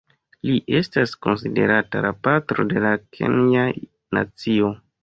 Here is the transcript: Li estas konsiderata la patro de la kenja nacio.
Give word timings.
Li 0.49 0.53
estas 0.79 1.13
konsiderata 1.27 2.01
la 2.09 2.15
patro 2.29 2.67
de 2.73 2.85
la 2.87 2.97
kenja 3.21 3.71
nacio. 4.21 4.77